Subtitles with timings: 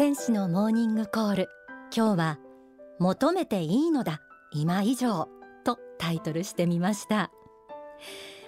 [0.00, 1.48] 天使のモーニングコール。
[1.94, 2.38] 今日は
[3.00, 5.28] 求めていいのだ今以上
[5.62, 7.30] とタイトルしてみました。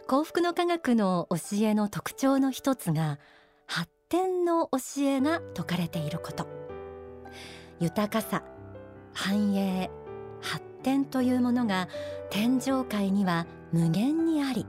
[0.09, 3.19] 幸福の科学の教えの特徴の一つが
[3.67, 6.47] 発展の教えが説かれていること。
[7.81, 8.43] 豊かさ
[9.13, 9.91] 繁栄
[10.41, 11.87] 発展というものが
[12.31, 14.65] 天上界には無限にあり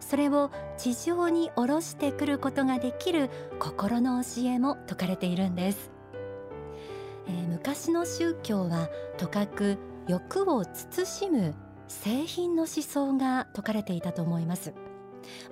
[0.00, 5.93] それを地上に下ろしてくることができる心の教えも説かれているんです、
[7.26, 8.88] えー、昔の宗教は
[9.18, 9.78] とかく
[10.08, 11.54] 欲を慎む
[11.88, 14.74] 製品の思想が説かれていたと思います。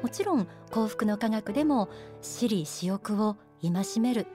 [0.03, 1.89] もちろん幸福の科学でも
[2.21, 4.27] 私利私欲を戒める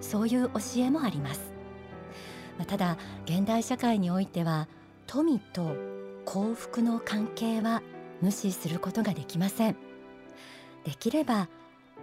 [0.00, 1.52] そういう教えもあります。
[2.66, 4.68] ただ現代社会においては
[5.06, 5.76] 富と
[6.24, 7.82] 幸福の関係は
[8.20, 9.76] 無視することができません。
[10.84, 11.48] できれば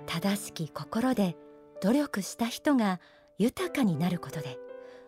[0.05, 1.35] 正しき心で
[1.81, 2.99] 努力した人が
[3.37, 4.57] 豊かになることで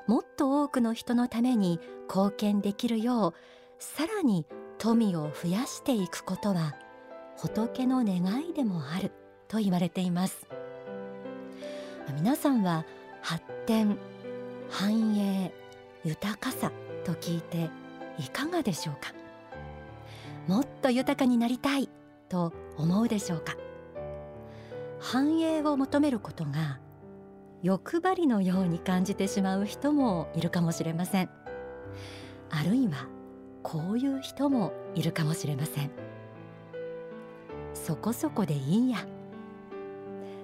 [0.10, 3.34] もっと多くの人のために貢献できるよう
[3.78, 4.48] さらに
[4.80, 6.76] 富を増やしていくことは
[7.38, 9.12] 仏の願いでもある
[9.48, 10.48] と言われています。
[12.16, 12.88] 皆さんは
[13.22, 14.00] 発展
[14.72, 15.54] 繁栄
[16.04, 16.72] 豊かさ
[17.06, 17.70] と聞いて
[18.18, 19.14] いかがでしょうか？
[20.48, 21.88] もっと豊かになりたい
[22.30, 23.56] と思うでしょうか？
[24.98, 26.80] 繁栄を求めることが
[27.62, 31.30] 欲張りのように感じてしまう人もいるかもしれません。
[32.50, 33.08] あるいは
[33.64, 35.92] こういう人もいるかもしれません。
[37.74, 39.00] そこそこでいいや。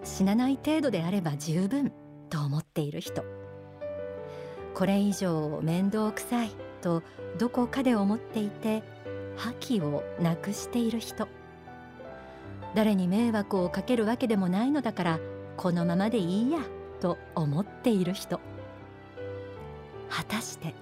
[0.04, 1.92] 死なない程度であれば十分
[2.30, 3.24] と思っている人。
[4.74, 7.02] これ以上面倒くさいと
[7.40, 8.84] どこかで思っていて
[9.38, 11.30] 覇気をなくしている人。
[12.76, 15.20] 誰に迷惑をかけるわけでもないのだから
[15.56, 16.60] このままでいいや。
[17.00, 18.40] と思っている人。
[20.10, 20.74] 果たして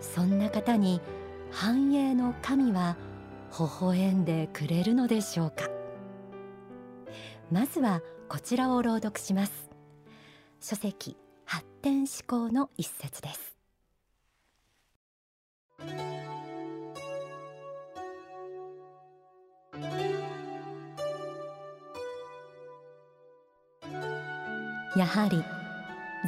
[0.00, 1.00] そんな方に
[1.50, 2.96] 繁栄の神は
[3.58, 5.68] 微笑んでくれるのでしょうか。
[7.50, 9.70] まずはこちらを朗読します。
[10.60, 13.55] 書籍発展思考の一節です。
[24.96, 25.44] やはり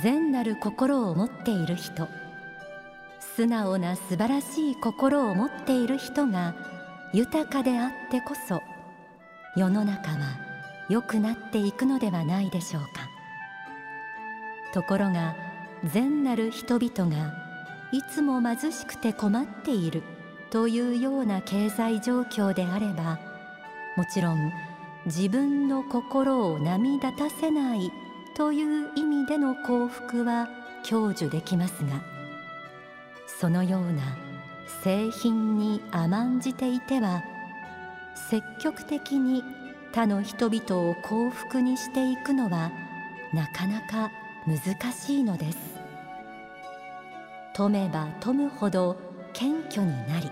[0.02, 2.08] 善なる心を持っている人
[3.36, 6.54] 素直な素晴らしい心を持っている人が
[7.12, 8.60] 豊かであってこそ
[9.56, 10.38] 世の中は
[10.88, 12.88] 良くなっていくのではないでしょうか。
[14.72, 15.34] ところが
[15.84, 17.32] 善なる人々が
[17.92, 20.02] いつも貧しくて困っている
[20.50, 23.18] というような経済状況であれば
[23.96, 24.52] もちろん
[25.06, 27.90] 自分の心を波立たせない
[28.38, 30.48] という意味での幸福は
[30.88, 32.00] 享受できますが
[33.26, 34.16] そのような
[34.84, 37.24] 製品に甘んじていては
[38.30, 39.42] 積極的に
[39.92, 42.70] 他の人々を幸福にしていくのは
[43.34, 44.12] なかなか
[44.46, 45.58] 難しいのです。
[47.54, 48.96] 富めば富むほど
[49.32, 50.30] 謙虚になり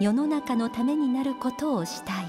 [0.00, 2.26] 世の中のためになることをしたい。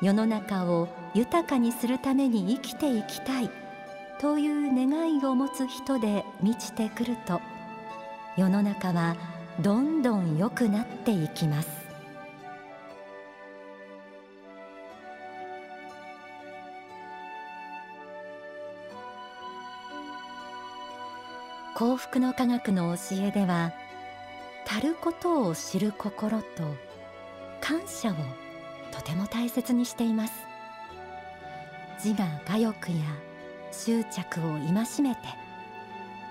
[0.00, 3.50] 世の中を豊かにするために生きていきたい。
[4.22, 7.40] という願いを持つ人で満ちてくると
[8.36, 9.16] 世の中は
[9.60, 11.68] どんどん良くなっていきます。
[21.74, 23.72] 幸福の科学の教えでは
[24.64, 26.44] 足ることを知る心と
[27.60, 28.14] 感謝を
[28.92, 30.51] とても大切にしています。
[32.04, 32.96] 自我我欲や
[33.70, 35.20] 執着を戒めて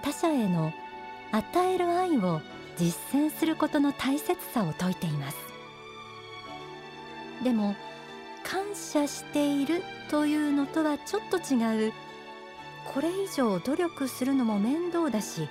[0.01, 0.73] 他者への
[1.31, 2.41] 与える愛を
[2.77, 5.37] 実践することの大切さを説いています。
[7.43, 7.75] でも
[8.43, 11.93] 感謝しているというのとはちょっと違う
[12.85, 15.47] これ以上努力するのも面倒だし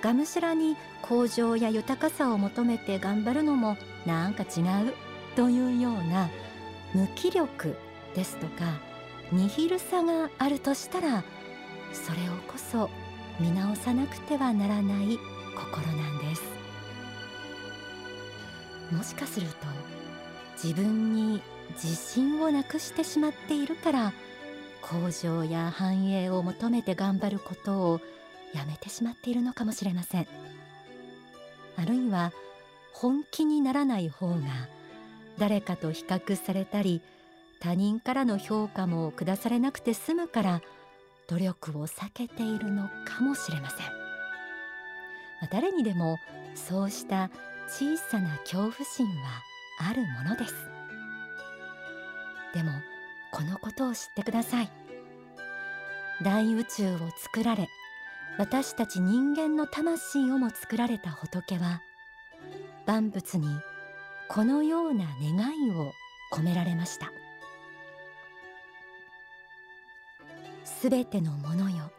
[0.00, 3.76] がむしゃらに向上や豊かさを求めて頑張るのも
[4.06, 4.94] なんか違う
[5.36, 6.28] というような
[6.94, 7.76] 無気力
[8.14, 8.91] ですとか
[9.32, 11.24] ニヒルさがあるとしたら
[11.92, 12.90] それをこそ
[13.40, 15.18] 見直さなくてはならない
[15.56, 16.42] 心なんです。
[18.92, 19.54] もしかすると
[20.62, 21.40] 自分に
[21.82, 24.12] 自信をなくしてしまっているから
[24.82, 28.00] 向上や繁栄を求めて頑張ることを
[28.52, 30.26] やめてしまっているのかもしれません。
[31.76, 32.32] あるいは
[32.92, 34.42] 本気にならない方が
[35.38, 37.00] 誰かと比較されたり
[37.62, 40.62] 他人からの評価も下されなくて済むから
[41.28, 43.86] 努力を避けているのかもしれません。
[45.52, 46.18] 誰にでも
[46.56, 47.30] そうした
[47.68, 49.12] 小さな恐怖心は
[49.78, 50.54] あるものです。
[52.52, 52.72] でも
[53.30, 54.70] このことを知ってください。
[56.24, 57.68] 大宇宙を作られ
[58.38, 61.80] 私たち人間の魂をも作られた仏は
[62.86, 63.46] 万物に
[64.28, 65.92] このような願いを
[66.32, 67.12] 込められました。
[70.82, 71.92] すべてのものよ。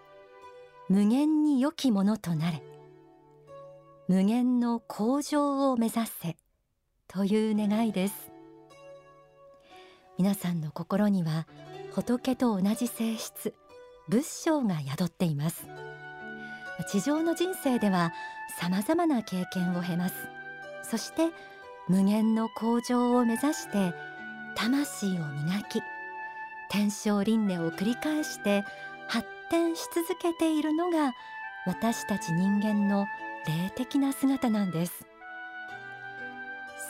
[0.90, 2.62] 無限に良きものとなれ。
[4.10, 6.36] 無限の向上を目指せ。
[7.08, 8.30] という願いです。
[10.18, 11.48] 皆さんの心には
[11.94, 13.54] 仏と同じ性質
[14.10, 15.66] 仏性が宿っています。
[16.92, 18.12] 地上の人生では
[18.60, 20.16] 様々な経験を経ます。
[20.82, 21.30] そして
[21.88, 23.94] 無限の向上を目指して
[24.58, 25.80] 魂を磨き
[26.74, 28.66] 天正輪廻を繰り返して
[29.08, 31.14] 発展し続けているのが
[31.68, 33.06] 私たち人間の
[33.46, 35.06] 霊的な姿なんです。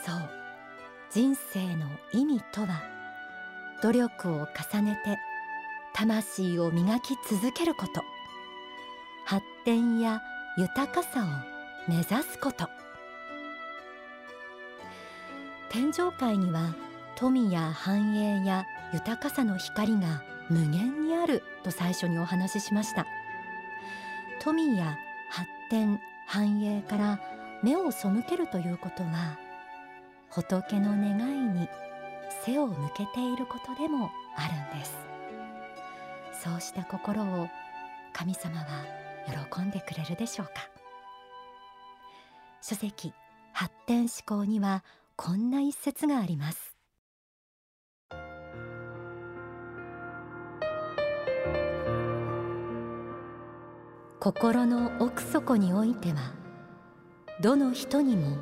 [0.06, 0.30] そう。
[1.12, 2.82] 人生の意味とは
[3.82, 5.20] 努力を重ねて
[5.94, 8.02] 魂を磨き続けること。
[9.26, 10.22] 発展や
[10.56, 12.70] 豊かさを目指すこと。
[15.68, 16.74] 天上界には
[17.18, 23.06] 富や繁栄や豊かさの光が無限にあると最初にお話ししました。
[24.40, 24.98] 富や
[25.30, 27.20] 発展繁栄から
[27.64, 29.40] 目を背けるということは
[30.30, 31.68] 仏の願いに
[32.46, 34.94] 背を向けていることでもあるんです。
[36.44, 37.48] そうした心を
[38.12, 38.66] 神様は
[39.50, 40.54] 喜んでくれるでしょうか。
[42.62, 43.14] 書籍
[43.54, 44.84] 発展思考には
[45.16, 46.73] こんな一節があります。
[54.24, 56.32] 心の奥底においては
[57.42, 58.38] どの人にも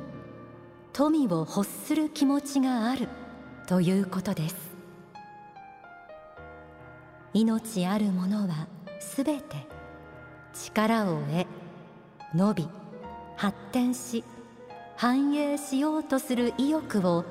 [0.92, 3.08] 富を欲する気持ちがある
[3.66, 4.54] ということです。
[7.34, 8.68] 命あるものは
[9.00, 9.56] すべて
[10.54, 11.46] 力を得
[12.32, 12.68] 伸び
[13.36, 14.22] 発展し
[14.96, 17.24] 繁栄しようとする意欲を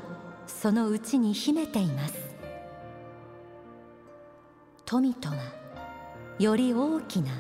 [0.46, 2.16] そのうちに秘めています。
[4.84, 5.36] 富とは
[6.38, 7.32] より大きな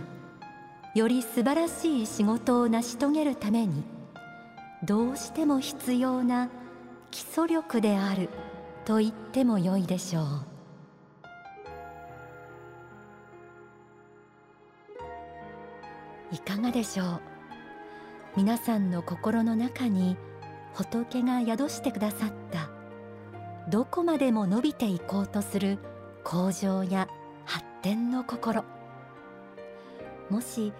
[0.93, 3.83] より素晴らしい仕事を成し遂げるために
[4.83, 6.49] どうしても必要な
[7.11, 8.29] 基礎力である
[8.83, 10.25] と言ってもよいでしょう。
[16.33, 17.21] いかがでしょう？
[18.35, 20.17] 皆さんの心の中に
[20.73, 22.69] 仏が宿してくださった
[23.69, 25.77] どこまでも伸びていこうとする
[26.23, 27.07] 向上や
[27.45, 28.63] 発展の心。
[30.31, 30.71] もし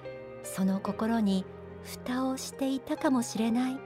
[0.44, 1.46] その心に
[1.84, 3.78] 蓋をしていたかもしれない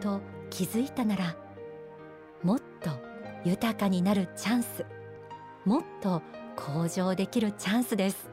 [0.00, 0.20] と
[0.50, 1.36] 気づいたなら
[2.42, 2.90] もっと
[3.44, 4.84] 豊かになるチャンス
[5.64, 6.22] もっと
[6.56, 8.28] 向上できるチャンスです。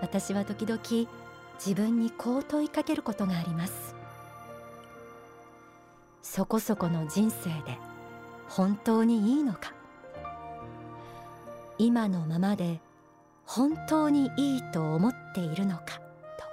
[0.00, 0.80] 私は時々
[1.58, 3.96] 自分にこう問いかけることがあります。
[6.22, 7.76] そこそこの人生で
[8.48, 9.74] 本当にいいのか。
[11.76, 12.80] 今のままで
[13.50, 16.44] 本当にいいと思っているのかと。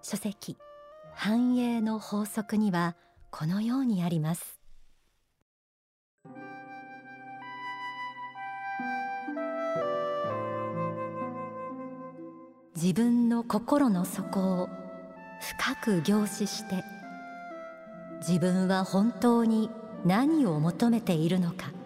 [0.00, 0.56] 書籍
[1.12, 2.96] 繁栄の法則には
[3.30, 4.58] このようにあります。
[12.74, 14.70] 自分の心の底を
[15.60, 16.82] 深く凝視して
[18.26, 19.68] 自分は本当に
[20.06, 21.79] 何を求めているのか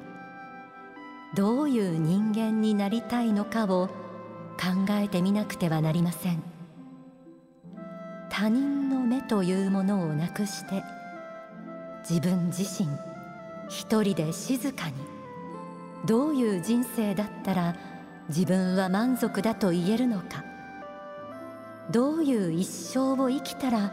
[1.34, 3.88] どういう人間になりたいのかを
[4.56, 6.54] 考えてみなくてはなりません。
[8.36, 10.82] 他人の目というものをなくして
[12.08, 12.88] 自分自身
[13.68, 14.94] 一人で静かに
[16.04, 17.76] どういう人生だったら
[18.28, 20.44] 自分は満足だと言えるのか
[21.92, 23.92] どういう一生を生きたら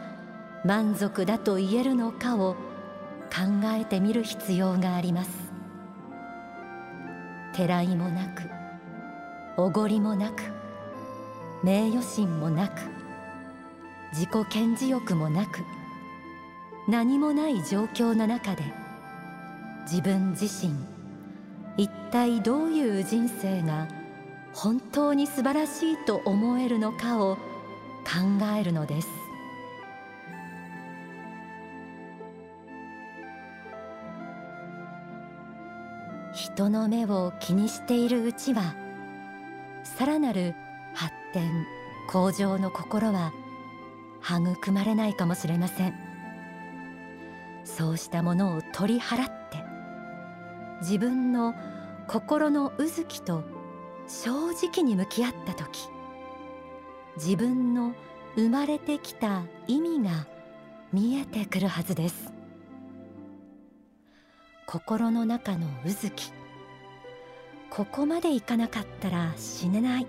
[0.64, 2.54] 満足だと言えるのかを
[3.30, 5.41] 考えてみる必要があります。
[7.52, 8.42] てらいもなく
[9.56, 10.42] おごりもなく
[11.62, 12.80] 名誉心もなく
[14.12, 15.60] 自己顕示欲もなく
[16.88, 18.64] 何もない状況の中で
[19.82, 20.74] 自分自身
[21.76, 23.88] 一体どういう人生が
[24.52, 27.36] 本当に素晴らしいと思えるのかを
[28.04, 29.21] 考えるのです。
[36.54, 38.74] 人の目を気にしているうちは
[39.84, 40.54] さらなる
[40.92, 41.66] 発展
[42.10, 43.32] 向上の心は
[44.20, 45.94] 育まれないかもしれません。
[47.64, 49.64] そうしたものを取り払って
[50.80, 51.54] 自分の
[52.06, 53.44] 心のうずきと
[54.06, 55.88] 正直に向き合った時
[57.16, 57.94] 自分の
[58.36, 60.26] 生まれてきた意味が
[60.92, 62.30] 見えてくるはずです。
[64.66, 66.32] 心の中のうずき
[67.74, 70.06] ここまでいかなかったら死ねない。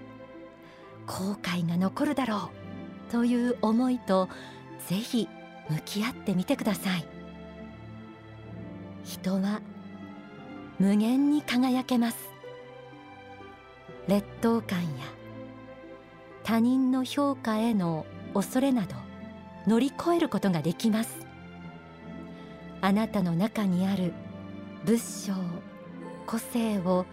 [1.07, 2.51] 後悔が残るだろ
[3.07, 4.27] うという思いと
[4.89, 5.29] ぜひ
[5.69, 7.05] 向き合ってみてください。
[9.05, 9.61] 人は
[10.77, 12.17] 無限に輝けます。
[14.09, 14.87] 劣等感や
[16.43, 18.95] 他人の評価への恐れなど
[19.67, 21.25] 乗り越えることができます。
[22.81, 24.11] あなたの中にある
[24.83, 25.31] 仏性
[26.25, 27.05] 個性を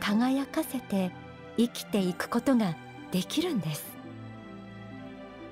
[0.00, 1.10] 輝かせて
[1.56, 2.76] 生きていくことが
[3.10, 3.84] できるんです。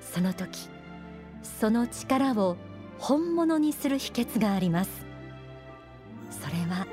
[0.01, 0.69] その時
[1.43, 2.57] その力を
[2.99, 5.05] 本物にする秘訣があります。
[6.31, 6.87] それは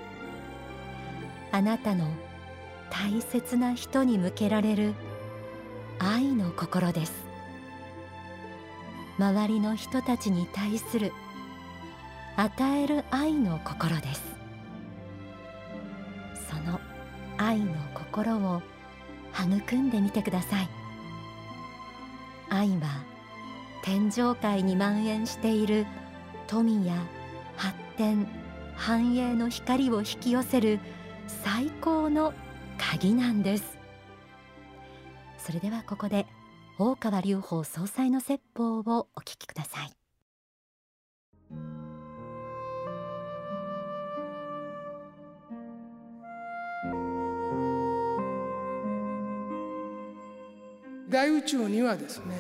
[1.52, 2.06] あなたの
[2.90, 4.94] 大切な人に向けられる
[5.98, 7.12] 愛の心です。
[9.18, 11.12] 周りの人たちに対する
[12.36, 14.43] 与える愛の心です。
[17.36, 18.62] 愛の心を
[19.34, 20.68] 育んでみてください。
[22.48, 23.02] 愛は
[23.82, 25.86] 天上界に蔓延している
[26.46, 26.94] 富や
[27.56, 28.26] 発展
[28.74, 30.78] 繁栄の光を引き寄せる
[31.26, 32.32] 最高の
[32.78, 33.78] 鍵なんです。
[35.38, 36.26] それではここで
[36.78, 40.03] 大川隆法総裁の説法をお聞きください。
[51.14, 52.34] 大宇宙にはですね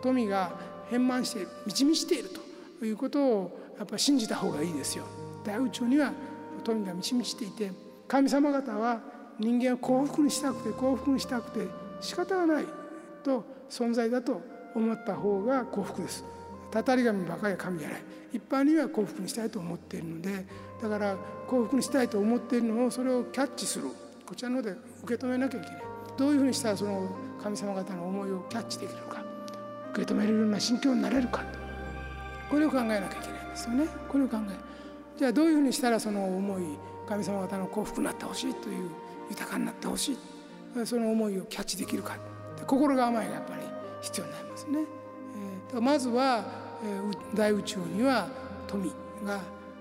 [0.00, 0.52] 富が
[0.88, 2.30] 変満して満ち満ちている
[2.78, 5.04] ということをやっぱ信じた方がいいですよ。
[5.44, 6.12] 大宇宙には
[6.62, 7.72] 富が満ち満ちていて
[8.06, 9.00] 神様方は
[9.40, 11.66] 人間を幸福にしたくて幸福にしたくて
[12.00, 12.64] 仕方がない
[13.24, 14.40] と存在だと
[14.76, 16.24] 思った方が幸福です。
[16.70, 18.02] たたり神ばかりは神じゃない。
[18.32, 20.46] 一般には幸福にしたいと思っているので
[20.80, 21.16] だから
[21.48, 23.88] 幸福にしたいと思っているのをそれをキャッチする。
[24.24, 24.70] こちらので
[25.02, 25.82] 受け止めなきゃいけない。
[26.16, 27.08] どういうふうにしたらその
[27.44, 29.22] 神様方の思いをキャッチできるか
[29.92, 31.44] 受け止めれるような心境になれるか
[32.50, 36.62] これを考えなきゃいけないんですよねこれを考えじゃあどういうふうにしたらその思い
[37.06, 38.88] 神様方の幸福になってほしいという
[39.28, 40.18] 豊かになってほしい
[40.86, 42.16] その思いをキャッチできるか
[42.66, 43.60] 心構えがやっぱり
[44.00, 44.78] 必要になりますね。
[45.72, 46.44] えー、まずは、
[46.82, 48.26] えー、大宇宙には
[48.66, 48.88] 富
[49.24, 49.40] が、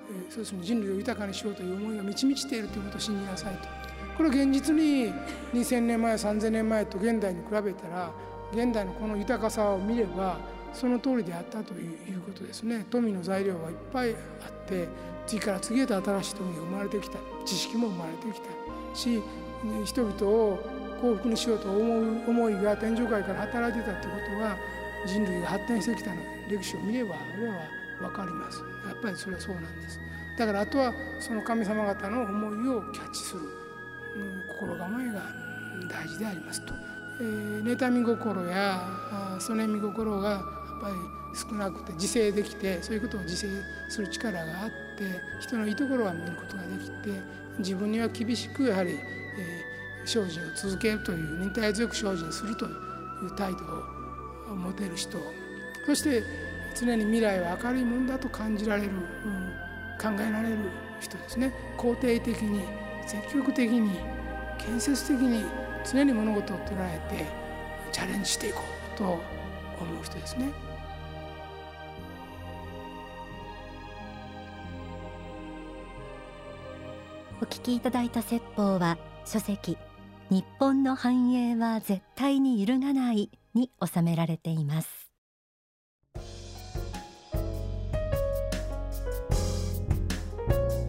[0.10, 3.93] えー、そうするに人類を豊かにしようという思いが満ち満ちているということを信じなさいと。
[4.18, 5.14] これ現実に
[5.54, 8.12] 2,000年前3,000年前と現代に比べたら
[8.52, 10.38] 現代のこの豊かさを見れば
[10.72, 12.86] その通りであったということですね。
[12.90, 14.88] 富の材料はいっぱいあって
[15.26, 17.20] 次から次へと新しい富が生まれてきた。
[17.46, 18.96] 知識も生まれてきた。
[18.96, 19.22] し
[19.86, 20.60] 人々を
[21.02, 24.58] 幸福にしようと思う思いが天上界から働いてたってことは
[25.06, 26.22] 人類が発展してきたの。
[26.50, 27.56] 歴史を見れば俺は
[28.00, 28.60] 分かります。
[28.88, 30.00] やっぱりそれはそうなんです。
[30.38, 33.42] だからあとはその神様方の思いをキャッチする、
[34.48, 35.22] 心構えが
[35.88, 36.74] 大事でありますと、
[37.20, 38.88] えー、妬み心や
[39.40, 40.42] そねみ心がやっ
[40.82, 40.96] ぱり
[41.36, 43.48] 少なくて自制できてそういうことを自制
[43.90, 47.22] する力があって人のいいところは見ることができて
[47.60, 53.60] 自分には厳しくやはり、えー、精進を続けるという忍耐強く精進するという態度
[54.52, 55.18] を持てる人。
[55.86, 56.24] そして
[56.76, 58.98] 常に未来は明るいもんだと感じられる、うん、
[60.00, 60.58] 考えられる
[61.00, 61.54] 人ですね。
[61.78, 62.62] 肯定的に
[63.06, 64.00] 積極的に
[64.58, 65.44] 建設的に
[65.90, 67.26] 常に物事を捉えて
[67.92, 68.62] チャレンジしていこ
[68.96, 69.20] うと思
[70.02, 70.74] う人ですね。
[77.44, 79.78] お聞きいただいた説法は書籍
[80.30, 85.03] 日本の繁栄は絶対に揺るがないに収められています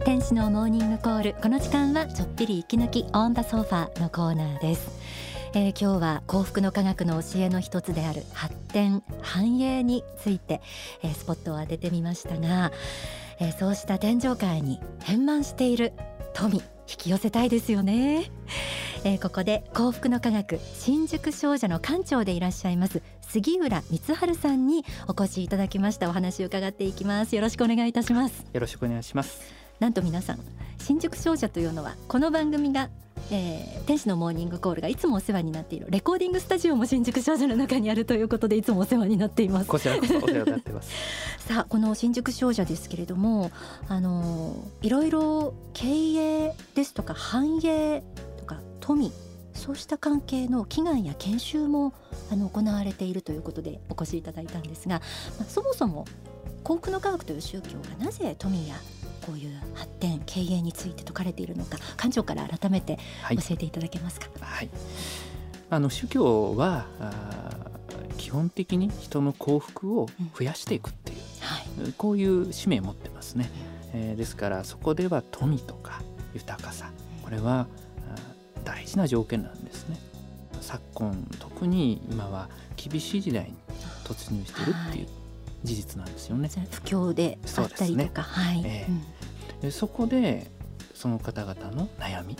[0.05, 1.33] 天使のモーニングコール。
[1.41, 4.87] この時間はちょっぴり息抜きオンダソファーのコーナーです。
[5.55, 10.61] えー、今日は幸福の科学の教えの一つである発展繁栄について、
[11.01, 12.71] えー、スポットを当ててみましたが、
[13.39, 15.91] えー、そうした天上界に変満している
[16.35, 18.29] 富引き寄せたいですよね、
[19.05, 26.09] えー、ここで幸福の科学新宿商社の館長でいらっしゃいます杉浦光晴さんにお越しいただきました。
[26.09, 27.35] お話を伺っていきます。
[27.35, 28.45] よろしくお願いいたします。
[28.53, 29.64] よろしくお願いします。
[29.79, 30.39] なんと皆さん
[30.79, 32.89] 新宿商社というのはこの番組が
[33.31, 39.67] えー、天使のモーニングコールがいつもお世話になっているレコーディングスタジオも新宿商社の中にあるということでいつもお世話になっています。
[39.67, 40.91] こちらこそお世話になってます。
[41.47, 43.51] さあこの新宿商社ですけれども
[43.87, 48.03] あのいろいろ経営ですとか繁栄
[48.37, 49.11] とか富
[49.55, 51.93] そうした関係の祈願や研修も
[52.31, 55.01] あの行われているということでお越しいただいたんですが、
[55.39, 56.05] まあ、そもそも
[56.63, 58.75] 幸福の科学という宗教がなぜ富や
[59.21, 62.97] こういう発展経営について説かれているのか館長から改めて
[63.29, 64.27] 教えていただけますか？
[64.39, 64.69] はい、
[65.69, 66.85] あの宗教は
[68.17, 71.83] 基本的に人の幸福を増やしていくっていう、うん。
[71.83, 73.49] はい、こういう使命を持ってますね、
[73.93, 76.01] えー、ですからそこでは富とか
[76.33, 76.91] 豊かさ
[77.23, 77.67] これは
[78.63, 79.97] 大事な条件なんですね。
[80.61, 83.53] 昨今特に今は厳しい時代に
[84.03, 85.07] 突入しているっていう
[85.65, 86.49] 事実なんですよね。
[86.71, 88.25] 不況であったりとか、
[89.71, 90.49] そこで
[90.93, 92.37] その方々の悩み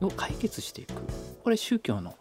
[0.00, 0.94] を解決していく。
[1.42, 2.16] これ宗教の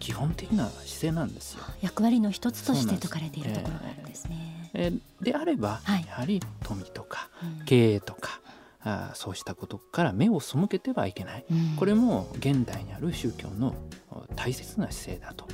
[0.00, 1.60] 基本的な姿勢なんですよ。
[1.80, 4.70] 役割の一つとして説かれているところがあるんですね。
[4.74, 7.28] えー、であれば、はい、やはり富とか
[7.66, 8.40] 経営とか、
[8.84, 13.74] うん、あそうしたことから目を背けてはいけない、うん、これも現代にある宗教の
[14.34, 15.46] 大切な姿勢だと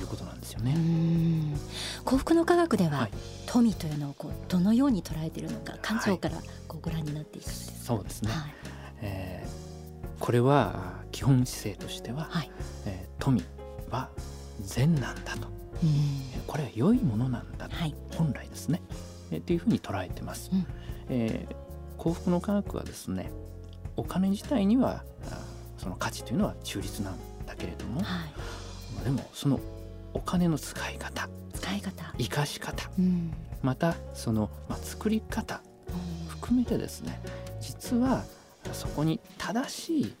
[0.00, 0.76] いうことなんですよね。
[2.04, 3.10] 幸福の科学では、はい、
[3.46, 6.36] 富というのをこうどのように捉えているのか館長から
[6.68, 8.54] こうご覧になっていかがですか、そうですね、はい、
[9.02, 12.50] えー、これは基本姿勢としては、はい、
[12.86, 13.42] えー、富
[13.90, 14.08] は
[14.60, 15.48] 善なんだと、
[16.46, 18.82] これは良いものなんだと、はい、本来ですね、
[19.30, 20.50] えー、っていうふうに捉えてます。
[20.52, 20.66] うん、
[21.08, 21.54] えー、
[21.96, 23.30] 幸福の科学はですね
[23.96, 25.04] お金自体には
[25.78, 27.14] その価値というのは中立なん
[27.46, 28.26] だけれども、は
[29.00, 29.58] い、でもその
[30.14, 32.14] お金の使い方使い方。
[32.18, 35.60] 生かし方、うん、またその、まあ、作り方
[36.28, 37.20] 含めてですね
[37.60, 38.24] 実は
[38.72, 40.14] そこに正しい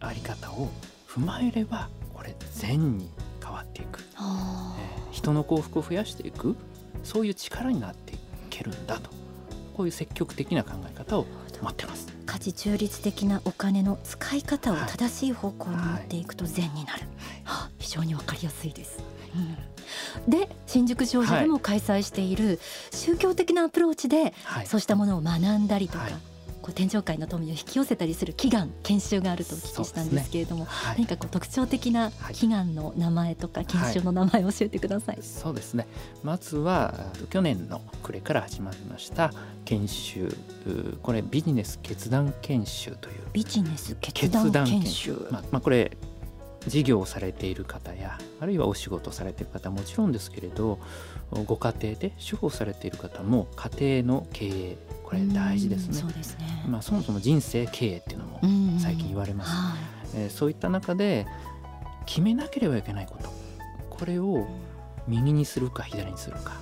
[0.00, 0.68] あり方を
[1.08, 3.10] 踏まえればこれ善に
[3.42, 6.56] 変わっていく、えー、人の幸福を増やしていく
[7.02, 8.18] そういう力になってい
[8.50, 9.10] けるんだと。
[9.74, 11.26] こういう積極的な考え方を
[11.62, 12.08] 持ってます。
[12.26, 17.10] 価値中立的なお金の使い方を正しい方向に持っていくと善になる、はい。
[17.44, 17.61] はあ、非
[17.92, 19.02] 常にわかりやすいです、
[20.26, 22.58] うん、で新宿商社でも開催している
[22.90, 24.32] 宗教的なアプローチで、
[24.64, 26.08] そうしたものを学んだりとか、
[26.62, 35.86] こう天上界の富を引き寄せたりする祈願研修があるとお聞きしたんですけれども、ねはい、何かこう特徴的な祈願の名前とか研修の名前を教えてください、はい、そうですね。
[36.22, 36.94] まずは
[37.30, 39.32] 去年の暮れから始まりました
[39.64, 40.34] 研修
[41.02, 43.16] これビジネス決断研修という。
[43.32, 45.26] ビジネス決断研修。
[45.30, 45.96] まあ、まあ、これ
[46.66, 50.78] 事業をされている方やあるいはお仕事されている方はもちろんですけれど
[51.46, 55.94] ご家庭で主婦をされている方も家庭の経営これ大事ですね。
[55.94, 56.64] そうですね。
[56.66, 58.40] まあ、そもそも人生経営っていうのも
[58.78, 61.26] 最近言われます、はい、えー、そういった中で
[62.06, 63.30] 決めなければいけないこと
[63.90, 64.46] これを
[65.06, 66.54] 右にするか左にするか、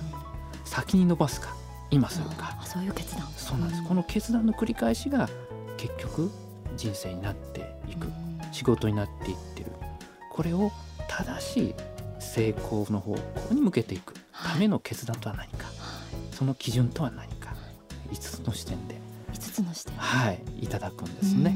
[0.65, 1.55] 先に伸ばすか
[1.91, 2.57] 今するか。
[2.63, 3.27] そういう決断。
[3.37, 5.29] そうなんです、この決断の繰り返しが
[5.77, 6.31] 結局
[6.75, 8.07] 人生になっていく、
[8.51, 9.70] 仕事になっていってる
[10.41, 10.71] これを
[11.07, 11.75] 正しい
[12.17, 17.53] 成功の方向に向けていくための決断とは何か、はい、その基準とは何か
[18.11, 18.95] 5つの視点で
[19.33, 21.53] 5つの視点はいいただくんですね。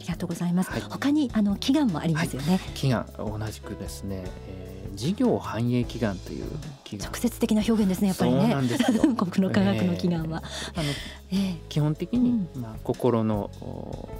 [0.00, 0.70] りがとうございます。
[0.70, 2.52] はい、他にあの祈願もありますよね。
[2.52, 6.46] はい、祈願同じくですね、えー、事業繁栄祈願という。
[6.90, 8.40] 直接的な表現ですねやっぱりね。
[8.40, 9.02] そうなんですよ。
[9.16, 10.42] 国の科学の祈願は。
[10.72, 10.90] えー、あの、
[11.32, 13.50] えー、基本的に、うん、まあ心の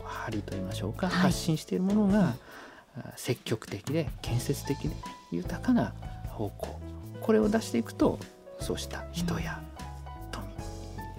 [0.04, 2.34] 張りと言いましょうか、はい、発信しているものが、
[3.16, 4.90] 積極的で建設的で
[5.30, 5.92] 豊かな
[6.28, 6.80] 方向
[7.20, 8.18] これを出していくと
[8.60, 9.60] そうした人や
[10.32, 10.46] 富、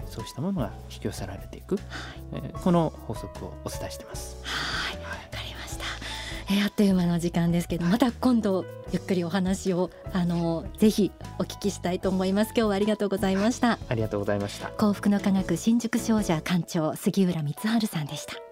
[0.08, 1.84] そうしたものが引き寄せられていく、はい
[2.32, 4.36] えー、この法則をお伝えしてます。
[4.42, 5.84] はい、わ、かりました。
[6.52, 12.48] えー、あっという間の時間ですけど、また今度ゆっくりお話をあのぜひお聞きしたいと思います。
[12.48, 13.78] 今日はありがとうございました。
[13.88, 14.68] ありがとうございました。
[14.68, 18.49] 幸福の科学新宿商社館長杉浦光晴さんでした。